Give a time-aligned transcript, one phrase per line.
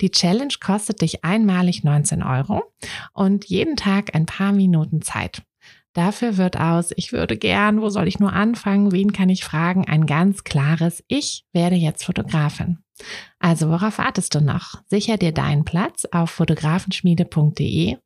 [0.00, 2.62] Die Challenge kostet dich einmalig 19 Euro
[3.12, 5.42] und jeden Tag ein paar Minuten Zeit.
[5.96, 9.86] Dafür wird aus, ich würde gern, wo soll ich nur anfangen, wen kann ich fragen,
[9.86, 12.78] ein ganz klares, ich werde jetzt Fotografin.
[13.38, 14.82] Also worauf wartest du noch?
[14.88, 17.96] Sicher dir deinen Platz auf fotografenschmiede.de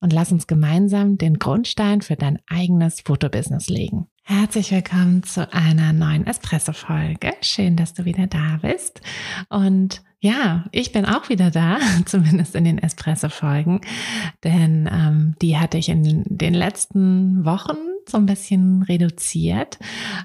[0.00, 4.06] und lass uns gemeinsam den Grundstein für dein eigenes Fotobusiness legen.
[4.22, 7.32] Herzlich willkommen zu einer neuen Espresso-Folge.
[7.40, 9.00] Schön, dass du wieder da bist.
[9.48, 13.80] Und ja, ich bin auch wieder da, zumindest in den Espresso-Folgen,
[14.44, 19.78] denn ähm, die hatte ich in den letzten Wochen so ein bisschen reduziert.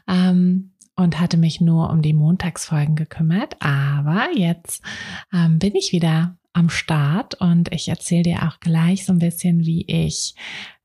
[0.08, 3.58] Ähm, und hatte mich nur um die Montagsfolgen gekümmert.
[3.60, 4.82] Aber jetzt
[5.34, 9.66] ähm, bin ich wieder am Start und ich erzähle dir auch gleich so ein bisschen,
[9.66, 10.36] wie ich,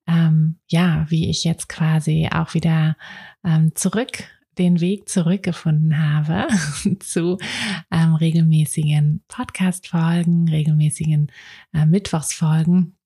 [0.08, 2.96] ähm, ja, wie ich jetzt quasi auch wieder
[3.44, 4.24] ähm, zurück
[4.60, 6.46] den Weg zurückgefunden habe
[7.00, 7.38] zu
[7.90, 11.32] ähm, regelmäßigen Podcast-Folgen, regelmäßigen
[11.72, 12.96] äh, Mittwochsfolgen.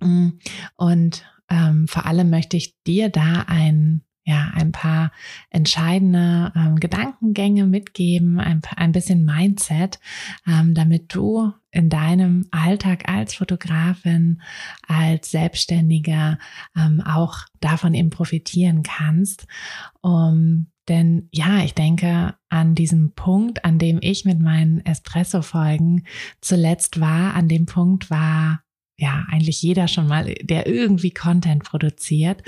[0.00, 0.30] Mm,
[0.76, 5.12] und ähm, vor allem möchte ich dir da ein ja, ein paar
[5.50, 10.00] entscheidende ähm, Gedankengänge mitgeben, ein, ein bisschen Mindset,
[10.46, 14.40] ähm, damit du in deinem Alltag als Fotografin,
[14.88, 16.38] als Selbstständiger
[16.74, 19.46] ähm, auch davon eben profitieren kannst.
[20.00, 26.06] Um, denn ja, ich denke, an diesem Punkt, an dem ich mit meinen Espresso-Folgen
[26.40, 28.64] zuletzt war, an dem Punkt war
[28.96, 32.42] ja eigentlich jeder schon mal, der irgendwie Content produziert.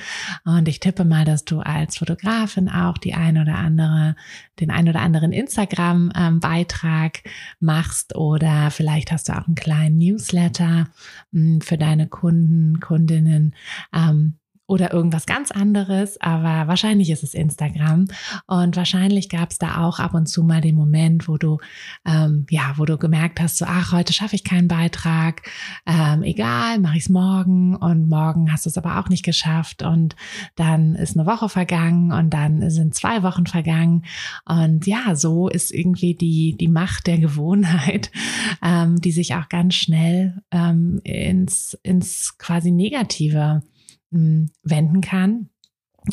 [0.45, 4.15] Und ich tippe mal, dass du als Fotografin auch die ein oder andere,
[4.61, 7.23] den ein oder anderen Instagram-Beitrag
[7.59, 10.89] machst oder vielleicht hast du auch einen kleinen Newsletter
[11.33, 13.55] hm, für deine Kunden, Kundinnen.
[14.69, 18.09] Oder irgendwas ganz anderes, aber wahrscheinlich ist es Instagram.
[18.47, 21.59] Und wahrscheinlich gab es da auch ab und zu mal den Moment, wo du
[22.05, 25.43] ähm, ja, wo du gemerkt hast, so ach heute schaffe ich keinen Beitrag,
[25.87, 27.77] ähm, egal, mache ich es morgen.
[27.77, 29.85] Und morgen hast du es aber auch nicht geschafft.
[29.85, 30.17] Und
[30.57, 34.05] dann ist eine Woche vergangen und dann sind zwei Wochen vergangen.
[34.47, 38.11] Und ja, so ist irgendwie die die Macht der Gewohnheit,
[38.65, 43.63] ähm, die sich auch ganz schnell ähm, ins ins quasi Negative
[44.63, 45.51] wenden kann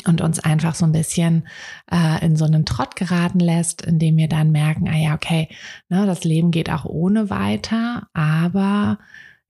[0.06, 1.46] und uns einfach so ein bisschen
[1.90, 5.48] äh, in so einen Trott geraten lässt, indem wir dann merken, ah ja, okay,
[5.88, 8.98] ne, das Leben geht auch ohne weiter, aber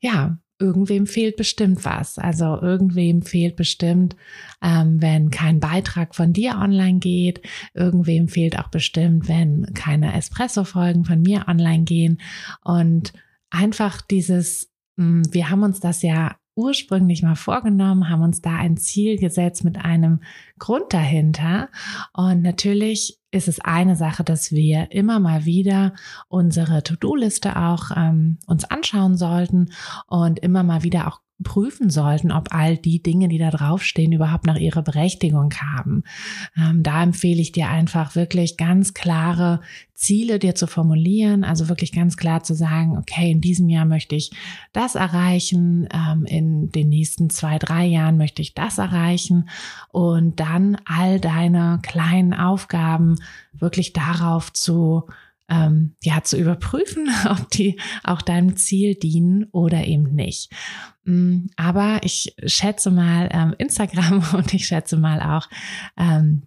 [0.00, 2.18] ja, irgendwem fehlt bestimmt was.
[2.18, 4.16] Also irgendwem fehlt bestimmt,
[4.62, 7.42] ähm, wenn kein Beitrag von dir online geht.
[7.74, 12.20] Irgendwem fehlt auch bestimmt, wenn keine Espresso-Folgen von mir online gehen.
[12.62, 13.12] Und
[13.50, 18.76] einfach dieses, mh, wir haben uns das ja ursprünglich mal vorgenommen, haben uns da ein
[18.76, 20.20] Ziel gesetzt mit einem
[20.58, 21.68] Grund dahinter.
[22.12, 25.94] Und natürlich ist es eine Sache, dass wir immer mal wieder
[26.28, 29.72] unsere To-Do-Liste auch ähm, uns anschauen sollten
[30.06, 34.46] und immer mal wieder auch prüfen sollten, ob all die Dinge, die da draufstehen, überhaupt
[34.46, 36.04] noch ihre Berechtigung haben.
[36.56, 39.60] Ähm, da empfehle ich dir einfach wirklich ganz klare
[39.94, 44.14] Ziele dir zu formulieren, also wirklich ganz klar zu sagen, okay, in diesem Jahr möchte
[44.14, 44.32] ich
[44.72, 49.48] das erreichen, ähm, in den nächsten zwei, drei Jahren möchte ich das erreichen
[49.90, 53.16] und dann all deine kleinen Aufgaben
[53.52, 55.04] wirklich darauf zu
[55.48, 60.50] ähm, ja zu überprüfen, ob die auch deinem Ziel dienen oder eben nicht.
[61.04, 65.48] Mm, aber ich schätze mal ähm, Instagram und ich schätze mal auch
[65.96, 66.42] ähm,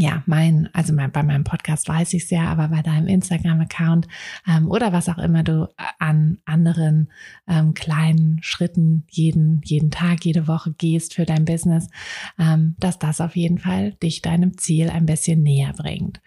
[0.00, 4.06] ja, mein, also mein, bei meinem Podcast weiß ich es ja, aber bei deinem Instagram-Account
[4.46, 5.68] ähm, oder was auch immer du
[5.98, 7.10] an anderen
[7.48, 11.88] ähm, kleinen Schritten jeden, jeden Tag, jede Woche gehst für dein Business,
[12.38, 16.20] ähm, dass das auf jeden Fall dich deinem Ziel ein bisschen näher bringt.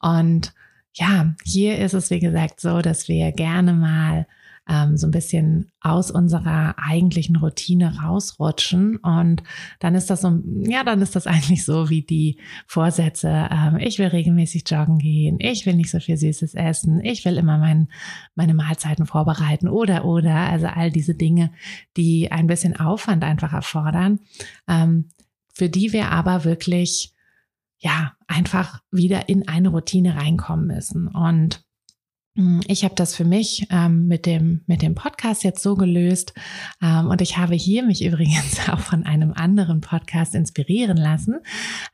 [0.00, 0.52] Und
[0.94, 4.26] ja, hier ist es, wie gesagt, so, dass wir gerne mal
[4.68, 8.96] ähm, so ein bisschen aus unserer eigentlichen Routine rausrutschen.
[8.96, 9.42] Und
[9.80, 13.48] dann ist das so, ja, dann ist das eigentlich so wie die Vorsätze.
[13.50, 15.38] Ähm, ich will regelmäßig joggen gehen.
[15.40, 17.02] Ich will nicht so viel Süßes essen.
[17.02, 17.88] Ich will immer mein,
[18.34, 20.34] meine Mahlzeiten vorbereiten oder, oder.
[20.34, 21.50] Also all diese Dinge,
[21.96, 24.20] die ein bisschen Aufwand einfach erfordern,
[24.68, 25.08] ähm,
[25.54, 27.14] für die wir aber wirklich
[27.78, 31.08] ja, einfach wieder in eine Routine reinkommen müssen.
[31.08, 31.64] Und
[32.38, 36.34] hm, ich habe das für mich ähm, mit, dem, mit dem Podcast jetzt so gelöst
[36.80, 41.40] ähm, und ich habe hier mich übrigens auch von einem anderen Podcast inspirieren lassen.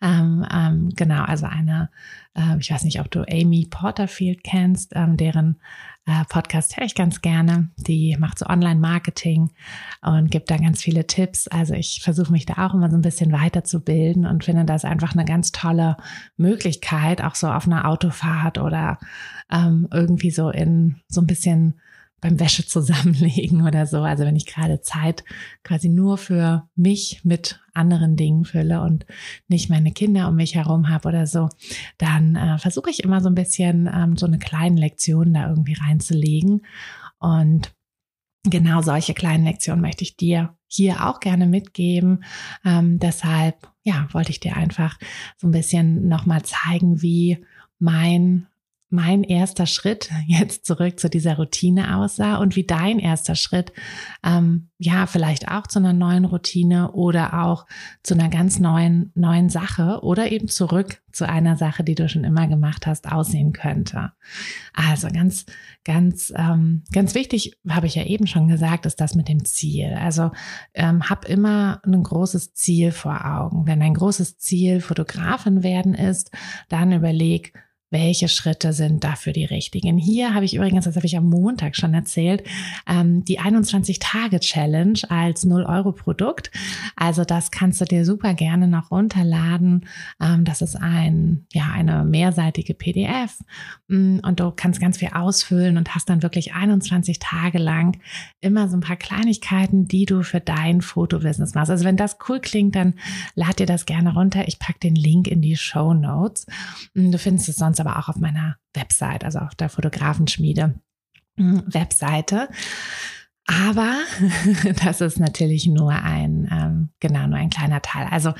[0.03, 1.91] Ähm, ähm genau, also eine,
[2.35, 5.61] äh, ich weiß nicht, ob du Amy Porterfield kennst, ähm, deren
[6.07, 7.71] äh, Podcast höre ich ganz gerne.
[7.77, 9.51] Die macht so Online-Marketing
[10.03, 11.49] und gibt da ganz viele Tipps.
[11.49, 15.13] Also ich versuche mich da auch immer so ein bisschen weiterzubilden und finde das einfach
[15.13, 15.97] eine ganz tolle
[16.37, 18.99] Möglichkeit, auch so auf einer Autofahrt oder
[19.51, 21.81] ähm, irgendwie so in so ein bisschen
[22.25, 23.99] beim Wäsche zusammenlegen oder so.
[23.99, 25.25] Also wenn ich gerade Zeit
[25.63, 29.05] quasi nur für mich mit anderen Dingen fülle und
[29.47, 31.51] nicht meine Kinder um mich herum habe oder so,
[31.99, 35.75] dann äh, versuche ich immer so ein bisschen ähm, so eine kleine Lektion da irgendwie
[35.75, 36.65] reinzulegen.
[37.19, 37.75] Und
[38.45, 42.25] genau solche kleinen Lektionen möchte ich dir hier auch gerne mitgeben.
[42.65, 44.99] Ähm, deshalb, ja, wollte ich dir einfach
[45.37, 47.45] so ein bisschen nochmal zeigen, wie
[47.79, 48.47] mein
[48.95, 53.73] mein erster Schritt jetzt zurück zu dieser Routine aussah und wie dein erster Schritt,
[54.25, 57.67] ähm, ja, vielleicht auch zu einer neuen Routine oder auch
[58.03, 62.25] zu einer ganz neuen, neuen Sache oder eben zurück zu einer Sache, die du schon
[62.25, 64.13] immer gemacht hast, aussehen könnte.
[64.73, 65.47] Also ganz,
[65.85, 69.95] ganz, ähm, ganz wichtig, habe ich ja eben schon gesagt, ist das mit dem Ziel.
[69.95, 70.33] Also
[70.75, 73.67] ähm, hab immer ein großes Ziel vor Augen.
[73.67, 76.31] Wenn ein großes Ziel Fotografin werden ist,
[76.69, 77.53] dann überleg,
[77.95, 79.99] welche Schritte sind dafür die richtigen.
[79.99, 82.43] Hier habe ich übrigens, das habe ich am Montag schon erzählt,
[82.89, 86.51] ähm, die 21-Tage-Challenge als 0-Euro-Produkt.
[86.97, 89.87] Also das kannst du dir super gerne noch runterladen.
[90.21, 93.39] Ähm, das ist ein, ja, eine mehrseitige PDF
[93.87, 98.01] mm, und du kannst ganz viel ausfüllen und hast dann wirklich 21 Tage lang
[98.41, 101.71] immer so ein paar Kleinigkeiten, die du für dein Fotobusiness machst.
[101.71, 102.95] Also wenn das cool klingt, dann
[103.37, 104.49] lad dir das gerne runter.
[104.49, 106.47] Ich packe den Link in die Show Notes.
[106.95, 110.75] Mm, du findest es sonst aber auch auf meiner Website, also auf der Fotografenschmiede
[111.37, 112.49] hm, Webseite.
[113.47, 113.99] Aber
[114.85, 118.07] das ist natürlich nur ein, ähm, genau, nur ein kleiner Teil.
[118.11, 118.33] Also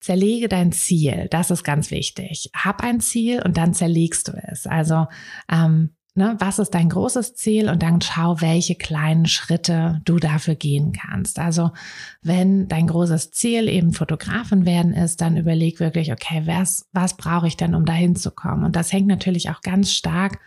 [0.00, 2.50] zerlege dein Ziel, das ist ganz wichtig.
[2.54, 4.66] Hab ein Ziel und dann zerlegst du es.
[4.66, 5.08] Also
[5.50, 7.68] ähm, Ne, was ist dein großes Ziel?
[7.68, 11.38] Und dann schau, welche kleinen Schritte du dafür gehen kannst.
[11.38, 11.70] Also
[12.22, 17.46] wenn dein großes Ziel eben Fotografin werden ist, dann überleg wirklich, okay, was, was brauche
[17.46, 18.64] ich denn, um dahin zu kommen?
[18.64, 20.40] Und das hängt natürlich auch ganz stark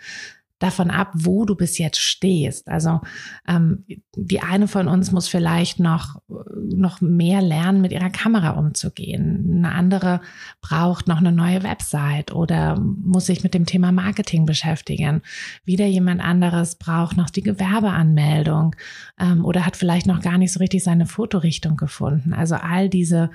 [0.62, 2.68] davon ab, wo du bis jetzt stehst.
[2.68, 3.02] Also
[3.48, 3.84] ähm,
[4.16, 6.22] die eine von uns muss vielleicht noch,
[6.56, 9.52] noch mehr lernen, mit ihrer Kamera umzugehen.
[9.58, 10.22] Eine andere
[10.62, 15.22] braucht noch eine neue Website oder muss sich mit dem Thema Marketing beschäftigen.
[15.66, 18.76] Wieder jemand anderes braucht noch die Gewerbeanmeldung
[19.20, 22.34] ähm, oder hat vielleicht noch gar nicht so richtig seine Fotorichtung gefunden.
[22.34, 23.32] Also all diese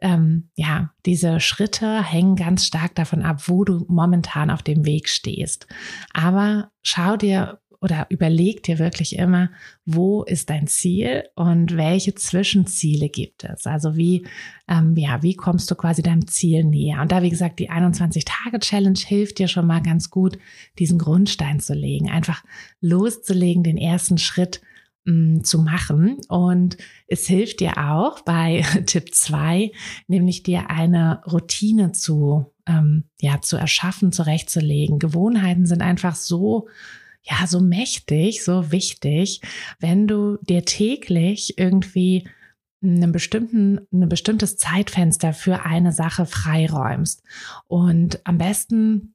[0.00, 5.08] ähm, ja, diese Schritte hängen ganz stark davon ab, wo du momentan auf dem Weg
[5.08, 5.66] stehst.
[6.12, 9.50] Aber schau dir oder überleg dir wirklich immer,
[9.84, 13.66] wo ist dein Ziel und welche Zwischenziele gibt es?
[13.66, 14.26] Also wie,
[14.68, 17.00] ähm, ja, wie kommst du quasi deinem Ziel näher?
[17.00, 20.38] Und da, wie gesagt, die 21-Tage-Challenge hilft dir schon mal ganz gut,
[20.78, 22.42] diesen Grundstein zu legen, einfach
[22.80, 24.60] loszulegen, den ersten Schritt
[25.06, 26.16] Mm, zu machen.
[26.28, 29.70] Und es hilft dir auch bei Tipp zwei,
[30.08, 34.98] nämlich dir eine Routine zu, ähm, ja, zu erschaffen, zurechtzulegen.
[34.98, 36.66] Gewohnheiten sind einfach so,
[37.22, 39.42] ja, so mächtig, so wichtig,
[39.78, 42.28] wenn du dir täglich irgendwie
[42.82, 47.22] einen bestimmten, ein bestimmtes Zeitfenster für eine Sache freiräumst.
[47.68, 49.14] Und am besten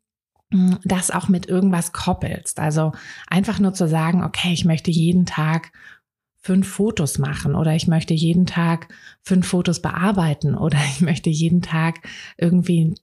[0.83, 2.59] das auch mit irgendwas koppelst.
[2.59, 2.91] Also
[3.27, 5.71] einfach nur zu sagen, okay, ich möchte jeden Tag
[6.43, 8.87] fünf Fotos machen oder ich möchte jeden Tag
[9.21, 11.99] fünf Fotos bearbeiten oder ich möchte jeden Tag
[12.37, 12.95] irgendwie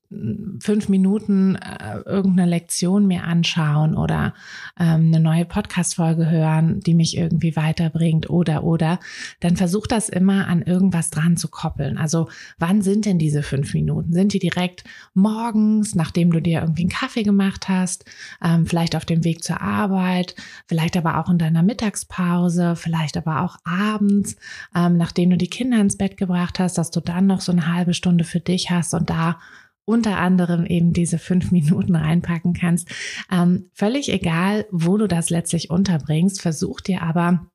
[0.61, 4.35] fünf Minuten äh, irgendeine Lektion mir anschauen oder
[4.79, 8.99] ähm, eine neue Podcast-Folge hören, die mich irgendwie weiterbringt oder oder,
[9.41, 11.97] dann versuch das immer an irgendwas dran zu koppeln.
[11.97, 12.29] Also
[12.59, 14.13] wann sind denn diese fünf Minuten?
[14.13, 14.83] Sind die direkt
[15.15, 18.05] morgens, nachdem du dir irgendwie einen Kaffee gemacht hast,
[18.43, 20.35] ähm, vielleicht auf dem Weg zur Arbeit,
[20.67, 24.37] vielleicht aber auch in deiner Mittagspause, vielleicht aber aber auch abends,
[24.75, 27.73] ähm, nachdem du die Kinder ins Bett gebracht hast, dass du dann noch so eine
[27.73, 29.39] halbe Stunde für dich hast und da
[29.85, 32.89] unter anderem eben diese fünf Minuten reinpacken kannst.
[33.31, 37.47] Ähm, völlig egal, wo du das letztlich unterbringst, versuch dir aber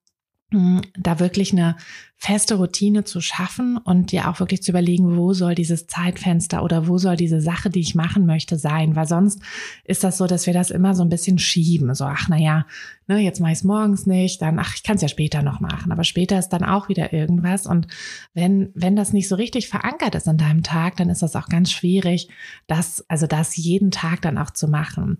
[0.98, 1.76] da wirklich eine
[2.24, 6.88] feste Routine zu schaffen und dir auch wirklich zu überlegen, wo soll dieses Zeitfenster oder
[6.88, 8.96] wo soll diese Sache, die ich machen möchte, sein.
[8.96, 9.42] Weil sonst
[9.84, 11.94] ist das so, dass wir das immer so ein bisschen schieben.
[11.94, 12.66] So, ach naja,
[13.08, 15.60] ne, jetzt mache ich es morgens nicht, dann, ach, ich kann es ja später noch
[15.60, 15.92] machen.
[15.92, 17.68] Aber später ist dann auch wieder irgendwas.
[17.68, 17.88] Und
[18.34, 21.50] wenn, wenn das nicht so richtig verankert ist in deinem Tag, dann ist das auch
[21.50, 22.30] ganz schwierig,
[22.68, 25.18] das, also das jeden Tag dann auch zu machen.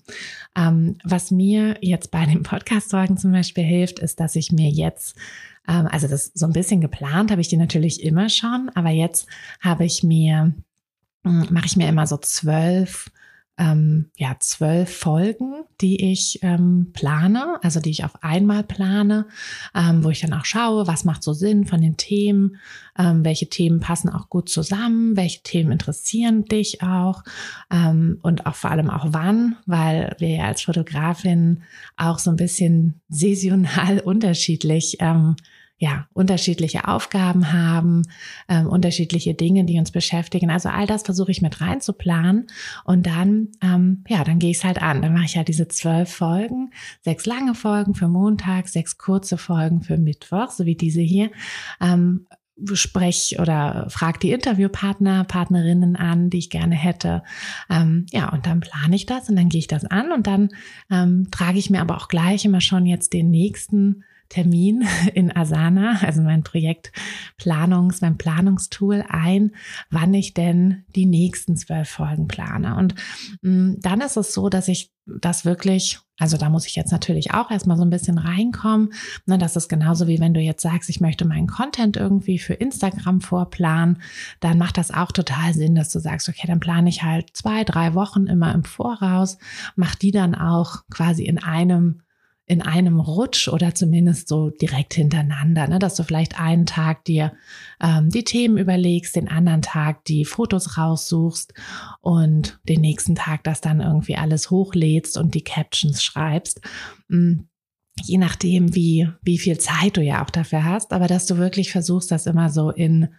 [0.56, 5.18] Ähm, was mir jetzt bei den Podcast-Sorgen zum Beispiel hilft, ist, dass ich mir jetzt
[5.68, 9.28] ähm, also das so ein bisschen geplant habe ich die natürlich immer schon, aber jetzt
[9.62, 10.54] habe ich mir,
[11.24, 13.12] hm, mache ich mir immer so zwölf
[13.58, 19.28] ähm, ja, zwölf Folgen, die ich ähm, plane, also die ich auf einmal plane,
[19.76, 22.58] ähm, wo ich dann auch schaue, was macht so Sinn von den Themen,
[22.98, 27.24] ähm, welche Themen passen auch gut zusammen, welche Themen interessieren dich auch
[27.72, 31.62] ähm, und auch vor allem auch wann, weil wir ja als Fotografin
[31.96, 35.36] auch so ein bisschen saisonal unterschiedlich ähm,
[35.78, 38.04] ja, unterschiedliche Aufgaben haben,
[38.48, 40.50] ähm, unterschiedliche Dinge, die uns beschäftigen.
[40.50, 42.48] Also all das versuche ich mit reinzuplanen
[42.86, 45.02] und dann, ähm, ja, dann gehe ich es halt an.
[45.02, 49.82] Dann mache ich ja diese zwölf Folgen, sechs lange Folgen für Montag, sechs kurze Folgen
[49.82, 51.32] für Mittwoch, so wie diese hier.
[51.82, 52.28] Ähm,
[52.74, 57.24] sprech oder frag die Interviewpartner, Partnerinnen an, die ich gerne hätte.
[57.70, 60.50] Ähm, ja, und dann plane ich das und dann gehe ich das an und dann
[60.92, 64.04] ähm, trage ich mir aber auch gleich immer schon jetzt den nächsten
[64.34, 69.52] Termin in Asana, also mein Projektplanungs, mein Planungstool ein,
[69.92, 72.76] wann ich denn die nächsten zwölf Folgen plane.
[72.76, 72.96] Und
[73.42, 76.92] mh, mm, dann ist es so, dass ich das wirklich, also da muss ich jetzt
[76.92, 78.94] natürlich auch erstmal so ein bisschen reinkommen.
[79.26, 82.54] Ne, das ist genauso wie wenn du jetzt sagst, ich möchte meinen Content irgendwie für
[82.54, 84.02] Instagram vorplanen,
[84.40, 87.64] dann macht das auch total Sinn, dass du sagst, okay, dann plane ich halt zwei,
[87.66, 89.38] drei Wochen immer im Voraus,
[89.76, 92.02] mach die dann auch quasi in einem
[92.46, 95.80] in einem Rutsch oder zumindest so direkt hintereinander, ne?
[95.80, 97.34] dass du vielleicht einen Tag dir
[97.82, 101.54] ähm, die Themen überlegst, den anderen Tag die Fotos raussuchst
[102.02, 106.60] und den nächsten Tag das dann irgendwie alles hochlädst und die Captions schreibst.
[107.08, 107.48] Mhm
[108.02, 111.72] je nachdem, wie, wie viel Zeit du ja auch dafür hast, aber dass du wirklich
[111.72, 113.10] versuchst, das immer so in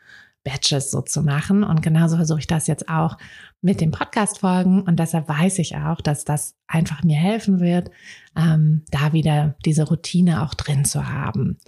[0.45, 1.65] Batches so zu machen.
[1.65, 3.17] Und genauso versuche ich das jetzt auch
[3.63, 4.83] mit den Podcast-Folgen.
[4.83, 7.91] Und deshalb weiß ich auch, dass das einfach mir helfen wird,
[8.37, 11.59] ähm, da wieder diese Routine auch drin zu haben.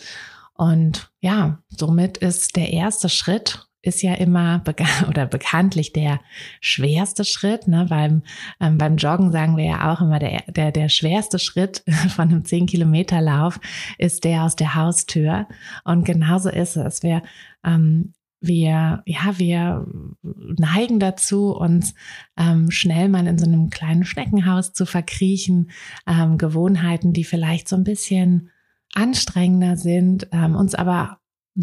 [0.54, 6.20] Und ja, somit ist der erste Schritt ist ja immer bekannt oder bekanntlich der
[6.60, 7.68] schwerste Schritt.
[7.68, 7.86] Ne?
[7.88, 8.22] Beim,
[8.60, 12.44] ähm, beim Joggen sagen wir ja auch immer, der, der, der schwerste Schritt von einem
[12.44, 13.60] 10 Kilometer Lauf
[13.96, 15.46] ist der aus der Haustür.
[15.84, 17.02] Und genauso ist es.
[17.02, 17.22] Wir
[17.64, 19.86] ähm, wir, ja, wir
[20.22, 21.94] neigen dazu, uns
[22.36, 25.70] ähm, schnell mal in so einem kleinen Schneckenhaus zu verkriechen,
[26.06, 28.50] ähm, Gewohnheiten, die vielleicht so ein bisschen
[28.94, 31.18] anstrengender sind, ähm, uns aber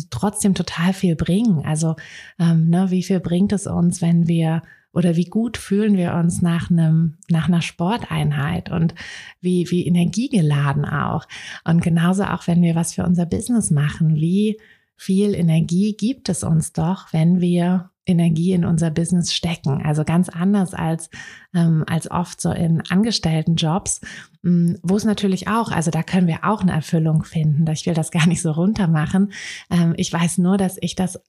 [0.09, 1.65] trotzdem total viel bringen.
[1.65, 1.95] Also,
[2.39, 4.61] ähm, ne, wie viel bringt es uns, wenn wir
[4.93, 8.93] oder wie gut fühlen wir uns nach einem nach einer Sporteinheit und
[9.41, 11.27] wie wie energiegeladen auch
[11.65, 14.59] und genauso auch wenn wir was für unser Business machen wie
[14.95, 19.81] viel Energie gibt es uns doch, wenn wir Energie in unser Business stecken.
[19.83, 21.09] Also ganz anders als,
[21.53, 24.01] ähm, als oft so in angestellten Jobs,
[24.43, 27.65] ähm, wo es natürlich auch, also da können wir auch eine Erfüllung finden.
[27.71, 29.31] Ich will das gar nicht so runter machen.
[29.69, 31.21] Ähm, ich weiß nur, dass ich das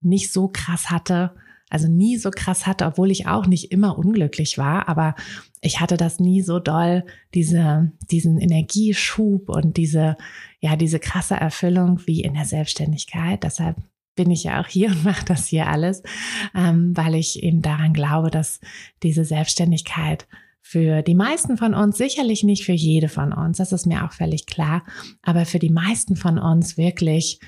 [0.00, 1.34] nicht so krass hatte,
[1.70, 5.14] also nie so krass hatte, obwohl ich auch nicht immer unglücklich war, aber
[5.60, 10.16] ich hatte das nie so doll, diese, diesen Energieschub und diese,
[10.60, 13.42] ja, diese krasse Erfüllung wie in der Selbstständigkeit.
[13.44, 13.76] Deshalb
[14.14, 16.02] bin ich ja auch hier und mache das hier alles,
[16.54, 18.60] ähm, weil ich eben daran glaube, dass
[19.02, 20.26] diese Selbstständigkeit
[20.60, 24.12] für die meisten von uns, sicherlich nicht für jede von uns, das ist mir auch
[24.12, 24.84] völlig klar,
[25.22, 27.40] aber für die meisten von uns wirklich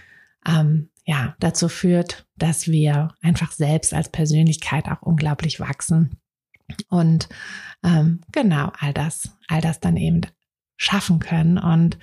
[0.46, 6.19] ähm, ja, dazu führt, dass wir einfach selbst als Persönlichkeit auch unglaublich wachsen.
[6.88, 7.28] Und
[7.85, 10.23] ähm, genau, all das, all das dann eben
[10.76, 11.59] schaffen können.
[11.59, 11.99] Und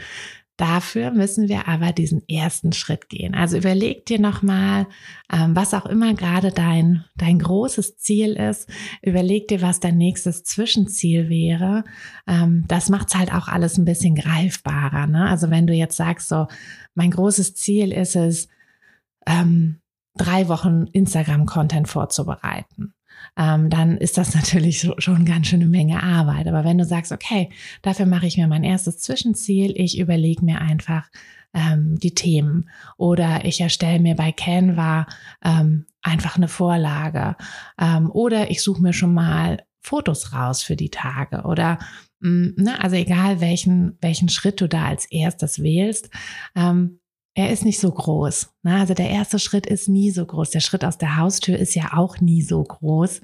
[0.57, 3.35] Dafür müssen wir aber diesen ersten Schritt gehen.
[3.35, 4.87] Also überleg dir nochmal,
[5.31, 8.67] ähm, was auch immer gerade dein, dein großes Ziel ist.
[9.03, 11.83] Überleg dir, was dein nächstes Zwischenziel wäre.
[12.27, 15.05] Ähm, das macht's halt auch alles ein bisschen greifbarer.
[15.05, 15.29] Ne?
[15.29, 16.47] Also wenn du jetzt sagst, so,
[16.95, 18.47] mein großes Ziel ist es,
[19.27, 19.81] ähm,
[20.15, 22.93] drei Wochen Instagram-Content vorzubereiten.
[23.37, 26.47] ähm, dann ist das natürlich so, schon ganz schön eine Menge Arbeit.
[26.47, 27.49] Aber wenn du sagst, okay,
[27.81, 31.09] dafür mache ich mir mein erstes Zwischenziel, ich überlege mir einfach
[31.53, 35.07] ähm, die Themen oder ich erstelle mir bei Canva
[35.43, 37.35] ähm, einfach eine Vorlage
[37.79, 41.79] ähm, oder ich suche mir schon mal Fotos raus für die Tage oder
[42.19, 46.09] mh, ne, also egal welchen welchen Schritt du da als erstes wählst,
[46.55, 46.99] ähm,
[47.37, 48.49] er ist nicht so groß.
[48.63, 48.77] Ne?
[48.77, 50.49] Also der erste Schritt ist nie so groß.
[50.49, 53.21] Der Schritt aus der Haustür ist ja auch nie so groß.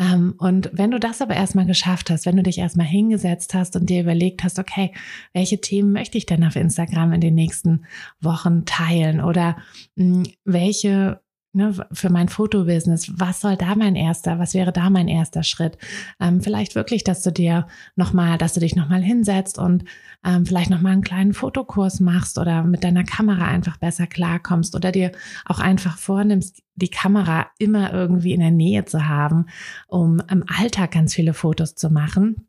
[0.00, 3.76] Ähm, und wenn du das aber erstmal geschafft hast, wenn du dich erstmal hingesetzt hast
[3.76, 4.92] und dir überlegt hast, okay,
[5.32, 7.86] welche Themen möchte ich denn auf Instagram in den nächsten
[8.20, 9.56] Wochen teilen oder
[9.96, 11.20] hm, welche
[11.52, 15.78] ne, für mein Fotobusiness, was soll da mein erster, was wäre da mein erster Schritt?
[16.20, 17.66] Ähm, vielleicht wirklich, dass du dir
[17.96, 19.84] nochmal, dass du dich nochmal hinsetzt und
[20.24, 24.92] ähm, vielleicht nochmal einen kleinen Fotokurs machst oder mit deiner Kamera einfach besser klarkommst oder
[24.92, 25.12] dir
[25.44, 29.46] auch einfach vornimmst, die Kamera immer irgendwie in der Nähe zu haben,
[29.88, 32.48] um im Alltag ganz viele Fotos zu machen.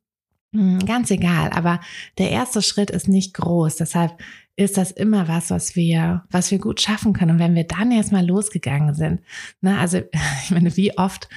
[0.54, 1.80] Hm, ganz egal, aber
[2.20, 3.78] der erste Schritt ist nicht groß.
[3.78, 4.12] Deshalb
[4.56, 7.32] ist das immer was, was wir, was wir gut schaffen können.
[7.32, 9.22] Und wenn wir dann erstmal losgegangen sind,
[9.62, 10.00] ne, also
[10.44, 11.30] ich meine, wie oft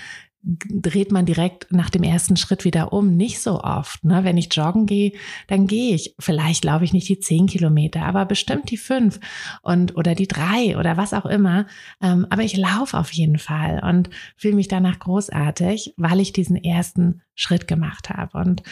[0.47, 3.17] dreht man direkt nach dem ersten Schritt wieder um.
[3.17, 4.05] Nicht so oft.
[4.05, 4.23] Ne?
[4.23, 5.13] Wenn ich joggen gehe,
[5.49, 6.15] dann gehe ich.
[6.21, 9.19] Vielleicht laufe ich nicht die zehn Kilometer, aber bestimmt die fünf
[9.63, 11.67] und oder die drei oder was auch immer.
[12.01, 16.57] Ähm, aber ich laufe auf jeden Fall und fühle mich danach großartig, weil ich diesen
[16.57, 18.39] ersten Schritt gemacht habe.
[18.39, 18.63] Und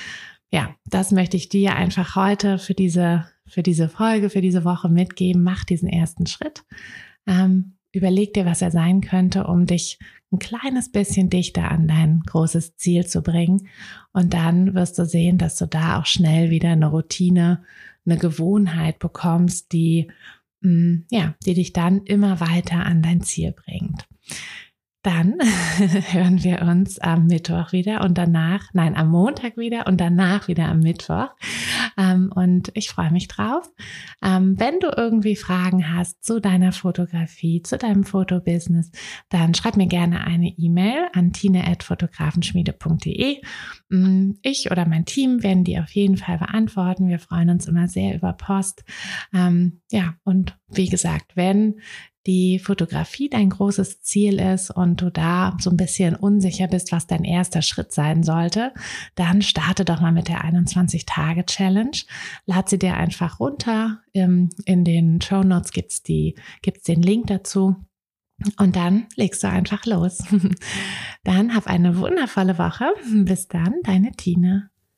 [0.52, 4.88] ja, das möchte ich dir einfach heute für diese, für diese Folge, für diese Woche
[4.88, 5.42] mitgeben.
[5.42, 6.64] Mach diesen ersten Schritt.
[7.26, 9.98] Ähm, überleg dir, was er sein könnte, um dich
[10.32, 13.68] ein kleines bisschen dichter an dein großes Ziel zu bringen.
[14.12, 17.62] Und dann wirst du sehen, dass du da auch schnell wieder eine Routine,
[18.04, 20.10] eine Gewohnheit bekommst, die,
[20.60, 24.06] mm, ja, die dich dann immer weiter an dein Ziel bringt.
[25.04, 25.38] Dann
[26.12, 30.66] hören wir uns am Mittwoch wieder und danach, nein, am Montag wieder und danach wieder
[30.66, 31.28] am Mittwoch.
[31.98, 33.70] Ähm, und ich freue mich drauf.
[34.24, 38.92] Ähm, wenn du irgendwie Fragen hast zu deiner Fotografie, zu deinem Fotobusiness,
[39.28, 43.42] dann schreib mir gerne eine E-Mail an tine.fotografenschmiede.de.
[43.90, 47.08] Mm, ich oder mein Team werden die auf jeden Fall beantworten.
[47.08, 48.84] Wir freuen uns immer sehr über Post.
[49.34, 51.74] Ähm, ja, und wie gesagt, wenn
[52.26, 57.06] die Fotografie dein großes Ziel ist und du da so ein bisschen unsicher bist, was
[57.06, 58.72] dein erster Schritt sein sollte,
[59.14, 61.98] dann starte doch mal mit der 21-Tage-Challenge.
[62.46, 64.00] Lad sie dir einfach runter.
[64.12, 67.76] In den Show Notes gibt's die, gibt's den Link dazu.
[68.58, 70.18] Und dann legst du einfach los.
[71.24, 72.86] Dann hab eine wundervolle Woche.
[73.24, 74.70] Bis dann, deine Tine.